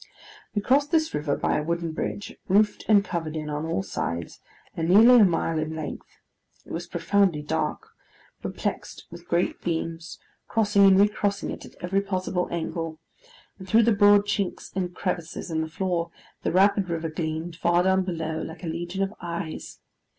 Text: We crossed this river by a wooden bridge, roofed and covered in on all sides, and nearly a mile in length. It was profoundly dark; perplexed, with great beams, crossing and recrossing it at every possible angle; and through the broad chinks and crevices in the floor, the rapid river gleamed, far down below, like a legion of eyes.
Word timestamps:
We 0.55 0.63
crossed 0.63 0.89
this 0.89 1.13
river 1.13 1.35
by 1.37 1.57
a 1.59 1.63
wooden 1.63 1.91
bridge, 1.91 2.35
roofed 2.47 2.83
and 2.87 3.05
covered 3.05 3.35
in 3.35 3.51
on 3.51 3.67
all 3.67 3.83
sides, 3.83 4.39
and 4.75 4.89
nearly 4.89 5.19
a 5.19 5.23
mile 5.23 5.59
in 5.59 5.75
length. 5.75 6.17
It 6.65 6.71
was 6.71 6.87
profoundly 6.87 7.43
dark; 7.43 7.89
perplexed, 8.41 9.05
with 9.11 9.27
great 9.27 9.61
beams, 9.61 10.17
crossing 10.47 10.87
and 10.87 10.99
recrossing 10.99 11.51
it 11.51 11.65
at 11.65 11.75
every 11.81 12.01
possible 12.01 12.47
angle; 12.49 12.99
and 13.59 13.67
through 13.67 13.83
the 13.83 13.91
broad 13.91 14.25
chinks 14.25 14.75
and 14.75 14.95
crevices 14.95 15.51
in 15.51 15.61
the 15.61 15.69
floor, 15.69 16.09
the 16.41 16.51
rapid 16.51 16.89
river 16.89 17.09
gleamed, 17.11 17.55
far 17.55 17.83
down 17.83 18.03
below, 18.03 18.41
like 18.41 18.63
a 18.63 18.67
legion 18.67 19.03
of 19.03 19.13
eyes. 19.21 19.81